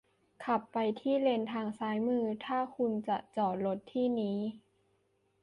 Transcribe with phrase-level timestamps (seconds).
[0.45, 4.37] ขับไปที่เลนทางซ้ายมือถ้าคุณจะจอดรถที่นี้